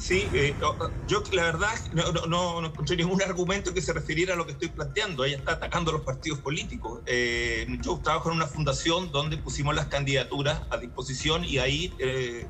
[0.00, 0.56] Sí, eh,
[1.06, 1.74] yo la verdad
[2.26, 5.26] no, encontré ningún argumento que se refiriera a lo que estoy planteando.
[5.26, 7.02] Ella está atacando a los partidos políticos.
[7.04, 12.48] Eh, yo trabajo en una fundación donde pusimos las candidaturas a disposición y ahí eh,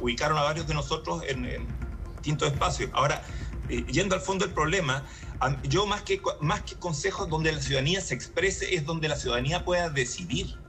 [0.00, 1.66] ubicaron a varios de nosotros en, en
[2.14, 2.90] distintos espacios.
[2.94, 3.22] Ahora,
[3.68, 5.04] yendo al fondo del problema,
[5.64, 9.62] yo más que, más que consejos donde la ciudadanía se exprese es donde la ciudadanía
[9.62, 10.63] pueda decidir.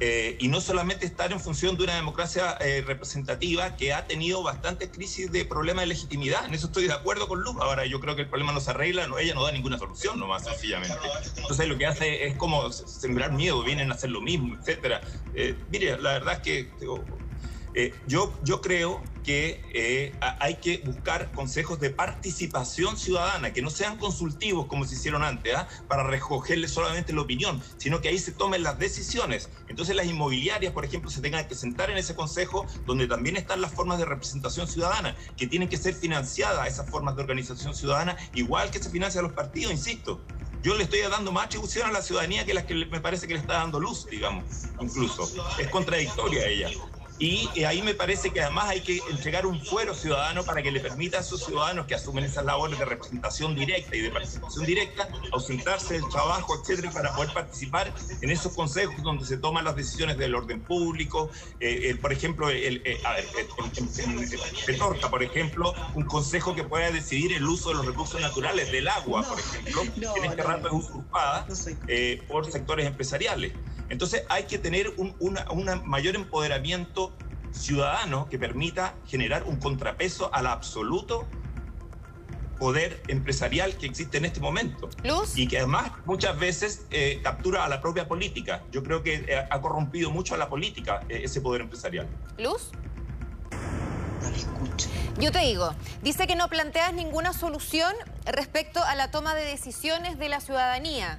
[0.00, 4.42] Eh, y no solamente estar en función de una democracia eh, representativa que ha tenido
[4.42, 6.46] bastantes crisis de problema de legitimidad.
[6.46, 7.56] En eso estoy de acuerdo con Luz.
[7.60, 10.20] Ahora, yo creo que el problema no se arregla, no, ella no da ninguna solución,
[10.20, 10.96] nomás sencillamente.
[11.36, 15.00] Entonces, lo que hace es como sembrar miedo, vienen a hacer lo mismo, etcétera.
[15.34, 16.70] Eh, mire, la verdad es que
[17.74, 23.68] eh, yo, yo creo que eh, hay que buscar consejos de participación ciudadana, que no
[23.68, 25.68] sean consultivos como se hicieron antes, ¿ah?
[25.86, 29.50] para recogerle solamente la opinión, sino que ahí se tomen las decisiones.
[29.68, 33.60] Entonces las inmobiliarias, por ejemplo, se tengan que sentar en ese consejo donde también están
[33.60, 38.16] las formas de representación ciudadana, que tienen que ser financiadas esas formas de organización ciudadana,
[38.34, 40.22] igual que se financian los partidos, insisto
[40.62, 43.34] yo le estoy dando más atribución a la ciudadanía que las que me parece que
[43.34, 44.44] le está dando luz, digamos,
[44.80, 45.30] incluso.
[45.58, 46.70] Es contradictoria ella.
[47.18, 50.70] Y eh, ahí me parece que además hay que entregar un fuero ciudadano para que
[50.70, 54.64] le permita a esos ciudadanos que asumen esas labores de representación directa y de participación
[54.64, 59.74] directa ausentarse del trabajo, etcétera, para poder participar en esos consejos donde se toman las
[59.74, 61.30] decisiones del orden público.
[61.58, 63.26] Eh, por ejemplo, el, eh, a ver,
[63.98, 68.70] en Petorca, por ejemplo, un consejo que pueda decidir el uso de los recursos naturales,
[68.70, 69.82] del agua, por ejemplo,
[70.16, 71.46] en este rato es usurpada
[72.28, 73.52] por sectores empresariales.
[73.88, 75.14] Entonces hay que tener un
[75.84, 77.12] mayor empoderamiento
[77.52, 81.26] ciudadano que permita generar un contrapeso al absoluto
[82.58, 84.88] poder empresarial que existe en este momento.
[85.04, 85.36] Luz.
[85.36, 88.64] Y que además muchas veces eh, captura a la propia política.
[88.72, 92.08] Yo creo que eh, ha corrompido mucho a la política eh, ese poder empresarial.
[92.36, 92.70] Luz.
[95.18, 97.92] Yo te digo, dice que no planteas ninguna solución
[98.24, 101.18] respecto a la toma de decisiones de la ciudadanía.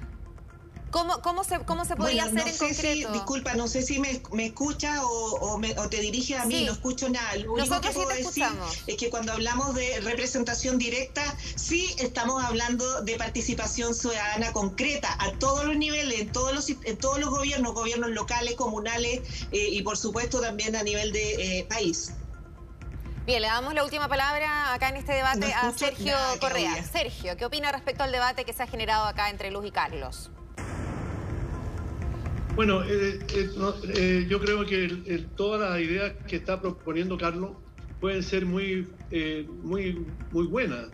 [0.90, 3.12] ¿Cómo, cómo, se, cómo se podría hacer en concreto?
[3.12, 7.08] disculpa, no sé si me, me escucha o, o, te dirige a mí, no escucho
[7.08, 7.36] nada.
[7.36, 8.46] Lo único que puedo decir
[8.86, 11.22] es que cuando hablamos de representación directa,
[11.54, 16.96] sí estamos hablando de participación ciudadana concreta a todos los niveles, en todos los, en
[16.96, 19.20] todos los gobiernos, gobiernos locales, comunales
[19.52, 22.12] eh, y por supuesto también a nivel de eh, país.
[23.26, 26.82] Bien, le damos la última palabra acá en este debate a Sergio Correa.
[26.82, 30.30] Sergio, ¿qué opina respecto al debate que se ha generado acá entre Luz y Carlos?
[32.56, 33.50] Bueno, eh, eh,
[33.94, 37.58] eh, yo creo que todas las ideas que está proponiendo Carlos
[38.00, 38.88] pueden ser muy,
[39.62, 40.90] muy, muy buenas,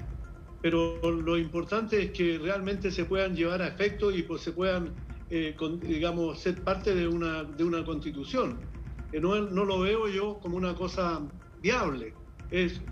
[0.60, 4.94] pero lo importante es que realmente se puedan llevar a efecto y pues se puedan,
[5.28, 8.60] digamos, ser parte de una, de una constitución.
[9.12, 11.20] No, lo veo yo como una cosa
[11.60, 12.12] viable.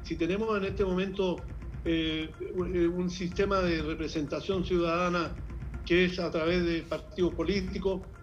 [0.03, 1.45] Si tenemos en este momento
[1.85, 5.37] un sistema de representación ciudadana
[5.85, 8.14] que es a través de partidos políticos,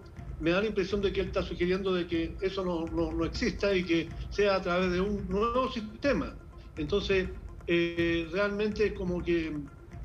[0.41, 3.75] me da la impresión de que él está sugiriendo de que eso no, no, exista
[3.75, 6.36] y que sea a través de un nuevo sistema.
[6.75, 7.30] Entonces,
[7.67, 9.56] eh, realmente como que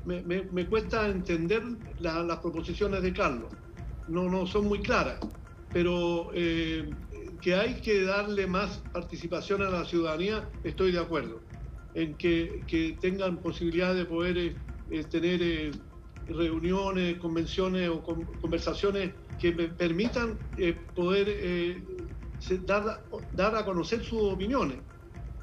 [0.05, 1.63] me, me, cuesta entender
[1.97, 3.51] las proposiciones de Carlos.
[4.07, 5.19] No, no son muy claras,
[5.73, 6.95] pero eh,
[7.41, 11.41] que hay que darle más participación a la ciudadanía, estoy de acuerdo.
[11.95, 15.71] En que, que tengan posibilidad de poder eh, tener
[16.29, 18.01] reuniones, convenciones o
[18.41, 21.83] conversaciones que me permitan eh, poder eh,
[22.65, 24.77] dar, dar, a conocer sus opiniones.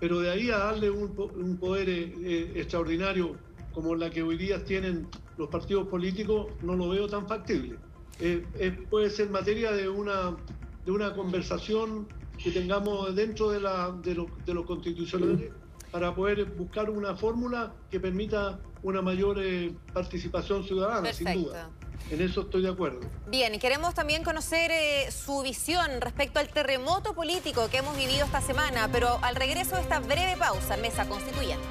[0.01, 3.37] Pero de ahí a darle un, poder eh, extraordinario
[3.73, 7.77] como la que hoy día tienen los partidos políticos, no lo veo tan factible.
[8.89, 10.37] puede ser materia de una,
[10.85, 12.07] de una conversación
[12.43, 15.51] que tengamos dentro de, la, de, lo, de los constitucionales
[15.91, 19.39] para poder buscar una fórmula que permita una mayor
[19.93, 21.71] participación ciudadana, sin duda.
[22.11, 23.01] En eso estoy de acuerdo.
[23.29, 28.27] Bien, y queremos también conocer eh, su visión respecto al terremoto político que hemos vivido
[28.27, 31.65] esta semana, pero al regreso de esta breve pausa, Mesa Constituyente.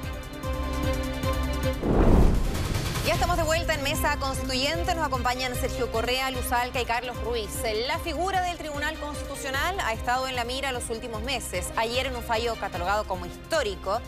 [3.06, 4.94] Ya estamos de vuelta en Mesa Constituyente.
[4.94, 7.50] Nos acompañan Sergio Correa, Luz Alca y Carlos Ruiz.
[7.86, 11.70] La figura del Tribunal Constitucional ha estado en la mira los últimos meses.
[11.76, 14.00] Ayer, en un fallo catalogado como histórico,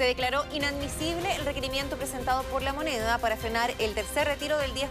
[0.00, 4.72] se declaró inadmisible el requerimiento presentado por la moneda para frenar el tercer retiro del
[4.72, 4.88] 10%.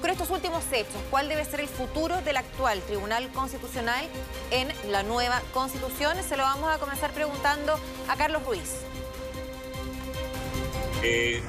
[0.00, 4.04] Con estos últimos hechos, ¿cuál debe ser el futuro del actual Tribunal Constitucional
[4.50, 6.16] en la nueva Constitución?
[6.28, 7.78] Se lo vamos a comenzar preguntando
[8.08, 8.80] a Carlos Ruiz.
[11.04, 11.40] Eh,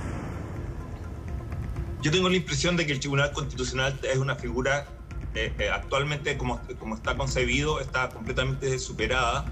[2.04, 4.86] yo tengo la impresión de que el Tribunal Constitucional es una figura
[5.34, 9.46] eh, eh, actualmente como, como está concebido, está completamente superada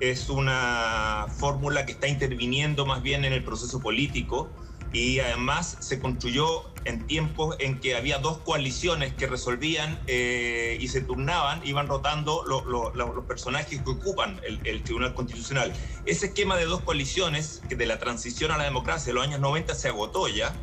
[0.00, 4.50] es una fórmula que está interviniendo más bien en el proceso político
[4.94, 10.86] y además se construyó en tiempos en que había dos coaliciones que resolvían eh, y
[10.88, 15.72] se turnaban, iban rotando los personajes que ocupan el, Tribunal Constitucional.
[16.06, 19.40] Ese esquema de dos coaliciones, que de la transición a la democracia de los años
[19.40, 20.54] 90 se agotó ya,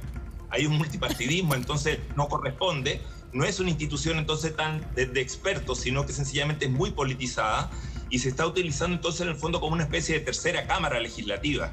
[0.49, 3.01] hay un multipartidismo, entonces no corresponde,
[3.33, 7.69] no es una institución entonces tan de expertos, sino que sencillamente es muy politizada
[8.11, 11.71] y se está utilizando entonces en el fondo como una especie de tercera cámara legislativa.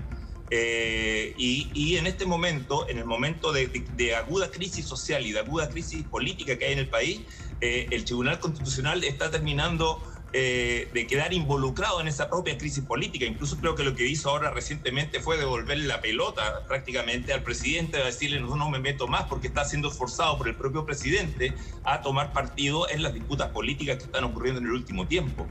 [0.50, 5.68] Eh, y, en este momento, en el momento de, aguda crisis social y de aguda
[5.68, 7.20] crisis política que hay en el país,
[7.60, 10.00] eh, el Tribunal Constitucional está terminando
[10.32, 13.24] eh, de quedar involucrado en esa propia crisis política.
[13.24, 17.96] Incluso creo que lo que hizo ahora recientemente fue devolverle la pelota prácticamente al presidente,
[17.96, 21.54] a decirle no, no me meto más porque está siendo forzado por el propio presidente
[21.82, 25.48] a tomar partido en las disputas políticas que están ocurriendo en el último tiempo.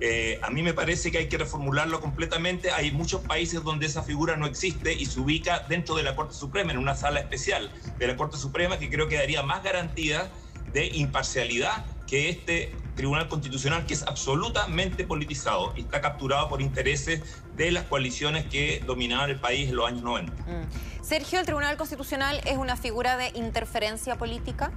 [0.00, 2.70] Eh, a mí me parece que hay que reformularlo completamente.
[2.70, 6.34] Hay muchos países donde esa figura no existe y se ubica dentro de la Corte
[6.34, 10.30] Suprema, en una sala especial de la Corte Suprema que creo que daría más garantía
[10.72, 17.22] de imparcialidad que este Tribunal Constitucional que es absolutamente politizado y está capturado por intereses
[17.56, 20.32] de las coaliciones que dominaban el país en los años 90.
[20.32, 21.04] Mm.
[21.04, 24.72] Sergio, ¿el Tribunal Constitucional es una figura de interferencia política?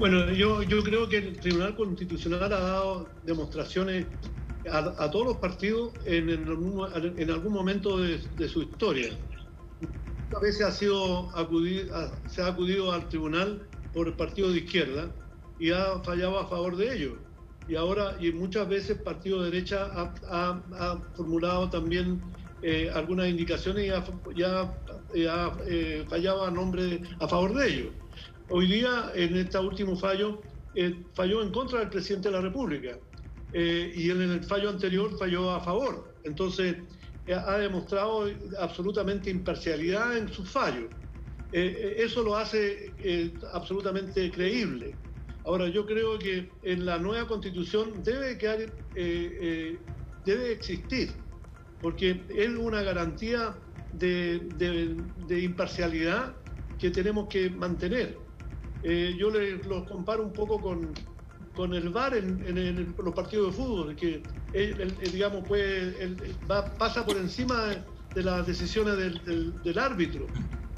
[0.00, 4.06] Bueno, yo, yo creo que el Tribunal Constitucional ha dado demostraciones
[4.72, 9.10] a, todos los partidos en, en, algún momento de, su historia.
[10.34, 11.28] A veces ha sido
[12.28, 15.14] se ha acudido al tribunal por el partido de izquierda
[15.58, 17.18] y ha fallado a favor de ellos.
[17.68, 22.22] Y ahora, y muchas veces el partido de derecha ha, formulado también
[22.62, 24.74] eh, algunas indicaciones y ya,
[25.28, 27.92] ha eh, fallado a, nombre, a favor de ellos.
[28.52, 30.42] Hoy día, en este último fallo,
[30.74, 32.98] eh, falló en contra del presidente de la República
[33.52, 36.12] eh, y en el fallo anterior falló a favor.
[36.24, 36.78] Entonces,
[37.26, 38.28] eh, ha demostrado
[38.58, 40.90] absolutamente imparcialidad en sus fallos.
[41.52, 42.92] eso lo hace
[43.52, 44.96] absolutamente creíble.
[45.44, 48.72] Ahora, yo creo que en la nueva constitución debe, quedar,
[50.24, 51.10] debe existir,
[51.80, 53.56] porque es una garantía
[53.92, 56.34] de, imparcialidad
[56.78, 58.29] que tenemos que mantener.
[58.82, 60.92] Yo les los comparo un poco con,
[61.54, 64.22] con el VAR en, los partidos de fútbol, que
[65.12, 66.16] digamos puede,
[66.78, 70.26] pasa por encima de las decisiones del, árbitro.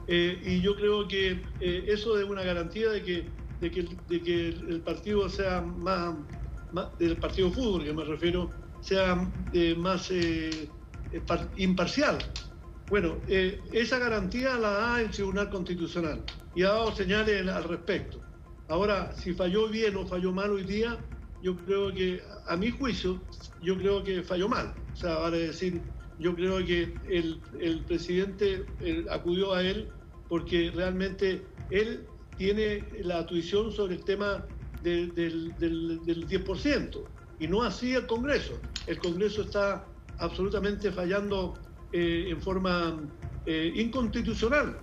[0.09, 3.29] Eh, y yo creo que eh, eso es una garantía de que,
[3.61, 6.15] de que, el partido sea más,
[6.99, 8.51] del partido de fútbol, que me refiero,
[8.81, 10.13] sea eh, más
[11.57, 12.19] imparcial.
[12.93, 16.23] Bueno, esa garantía la da el Tribunal Constitucional
[16.55, 18.21] y ha dado señales al respecto.
[18.69, 20.99] Ahora, si falló bien o falló mal hoy día,
[21.43, 23.19] yo creo que, a mi juicio,
[23.63, 24.75] yo creo que falló mal.
[24.93, 25.81] O sea, vale decir,
[26.19, 27.41] yo creo que el,
[27.87, 28.67] presidente
[29.11, 29.89] acudió a él
[30.29, 34.45] porque realmente él tiene la tuición sobre el tema
[34.83, 37.05] del, 10%
[37.41, 38.61] y no así el Congreso.
[38.87, 39.87] El Congreso está
[40.19, 41.55] absolutamente fallando
[41.93, 42.99] eh, en forma
[43.47, 44.79] eh, inconstitucional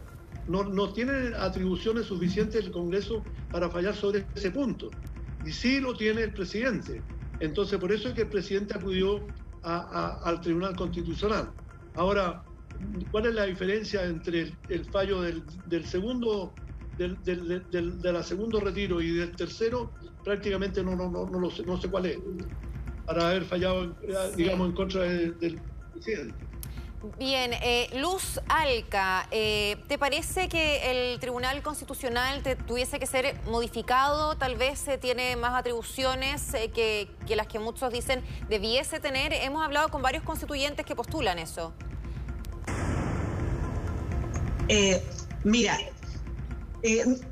[0.49, 4.89] no, no tiene atribuciones suficientes el Congreso para fallar sobre ese punto.
[5.45, 7.01] Y sí lo tiene el presidente.
[7.39, 9.26] Entonces, por eso es que el presidente acudió
[9.62, 11.51] al Tribunal Constitucional.
[11.95, 12.43] Ahora,
[13.12, 16.53] ¿cuál es la diferencia entre el, fallo del, segundo
[16.97, 19.91] del, de la segundo retiro y del tercero?
[20.24, 22.18] Prácticamente no, no, no, no, lo sé, no sé cuál es,
[23.05, 23.95] para haber fallado,
[24.36, 25.60] digamos, en contra del
[25.93, 26.48] presidente.
[27.17, 33.39] Bien, eh, Luz Alca, eh, ¿te parece que el Tribunal Constitucional te, tuviese que ser
[33.45, 34.35] modificado?
[34.35, 39.31] Tal vez se tiene más atribuciones eh, que, las que muchos dicen debiese tener.
[39.31, 41.73] Hemos hablado con varios constituyentes que postulan eso.
[45.45, 45.77] mira,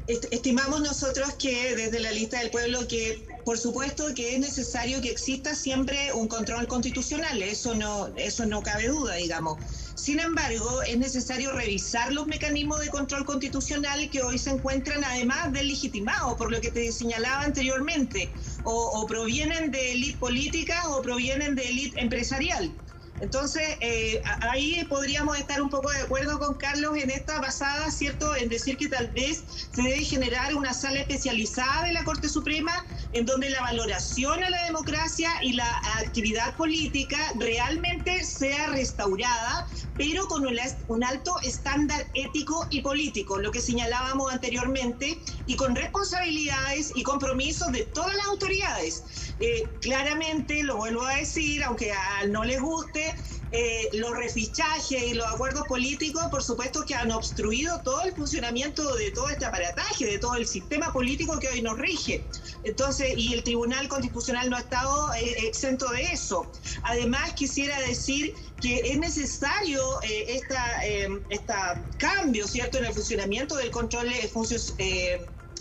[0.07, 5.09] estimamos nosotros que desde la lista del pueblo que por supuesto que es necesario que
[5.09, 9.57] exista siempre un control constitucional, eso no, eso no cabe duda, digamos.
[9.95, 15.53] Sin embargo, es necesario revisar los mecanismos de control constitucional que hoy se encuentran además
[15.53, 18.33] del legitimado, por lo que te señalaba anteriormente,
[18.65, 22.77] o, o provienen de élite política o provienen de élite empresarial.
[23.19, 28.35] Entonces, eh, ahí podríamos estar un poco de acuerdo con Carlos en esta basada, ¿cierto?,
[28.35, 32.71] en decir que tal vez se debe generar una sala especializada de la Corte Suprema
[33.13, 40.27] en donde la valoración a la democracia y la actividad política realmente sea restaurada, pero
[40.27, 47.03] con un, alto estándar ético y político, lo que señalábamos anteriormente, y con responsabilidades y
[47.03, 49.03] compromisos de todas las autoridades.
[49.39, 53.15] Eh, claramente, lo vuelvo a decir, aunque a no les guste,
[53.51, 58.95] eh, los refichajes y los acuerdos políticos, por supuesto que han obstruido todo el funcionamiento
[58.95, 62.25] de todo este aparataje, de todo el sistema político que hoy nos rige.
[62.65, 66.51] Entonces, y el Tribunal Constitucional no ha estado eh, exento de eso.
[66.83, 70.83] Además, quisiera decir que es necesario eh, esta,
[71.29, 74.09] esta cambio, ¿cierto?, en el funcionamiento del control,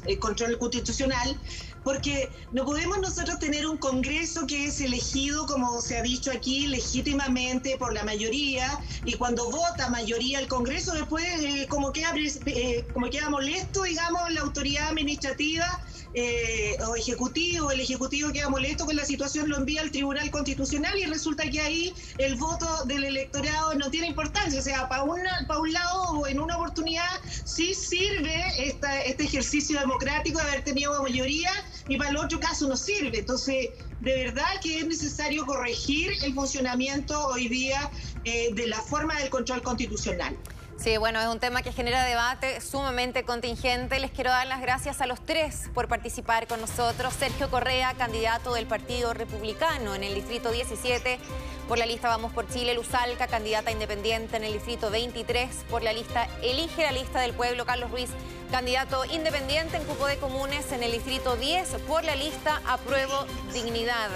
[0.06, 1.38] el control constitucional,
[1.82, 6.66] porque no podemos nosotros tener un Congreso que es elegido, como se ha dicho aquí,
[6.66, 12.12] legítimamente por la mayoría, y cuando vota mayoría el Congreso, después eh, como, queda,
[12.46, 15.80] eh, como queda molesto, digamos, la autoridad administrativa
[16.18, 20.98] eh, o ejecutivo, el ejecutivo queda molesto con la situación, lo envía al Tribunal Constitucional
[20.98, 24.58] y resulta que ahí el voto del electorado no tiene importancia.
[24.58, 25.04] O sea, para,
[25.46, 27.04] para un lado o en una oportunidad
[27.44, 31.50] sí sirve esta, este ejercicio democrático de haber tenido mayoría
[31.86, 33.18] y para el otro caso no sirve.
[33.18, 33.68] Entonces,
[34.00, 37.90] de verdad que es necesario corregir el funcionamiento hoy día
[38.24, 40.34] eh, de la forma del control constitucional.
[40.78, 43.98] Sí, bueno, es un tema que genera debate sumamente contingente.
[43.98, 47.14] Les quiero dar las gracias a los tres por participar con nosotros.
[47.14, 51.18] Sergio Correa, candidato del Partido Republicano en el Distrito 17
[51.66, 52.74] por la lista Vamos por Chile.
[52.74, 57.66] Luzalca, candidata independiente en el Distrito 23 por la lista Elige la lista del pueblo.
[57.66, 58.10] Carlos Ruiz,
[58.50, 64.10] candidato independiente en cupo de comunes en el Distrito 10 por la lista Apruebo Dignidad.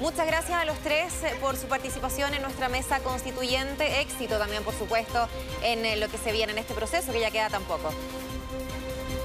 [0.00, 4.00] Muchas gracias a los tres por su participación en nuestra mesa constituyente.
[4.00, 5.28] Éxito también, por supuesto,
[5.62, 7.92] en el que se viene en este proceso, que ya queda tan poco.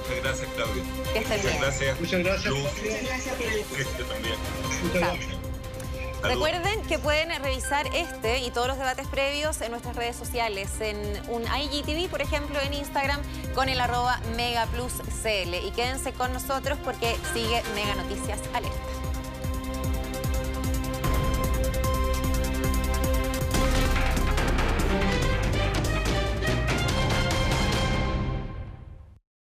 [0.08, 0.82] Muchas gracias, Claudia.
[1.14, 2.00] Muchas gracias.
[2.00, 2.54] Muchas gracias.
[2.54, 3.34] Muchas gracias,
[3.78, 5.41] Este también.
[6.22, 10.96] Recuerden que pueden revisar este y todos los debates previos en nuestras redes sociales, en
[11.28, 13.20] un IGTV, por ejemplo, en Instagram,
[13.54, 15.54] con el arroba MegaPlusCL.
[15.66, 19.01] Y quédense con nosotros porque sigue Mega Noticias Alerta.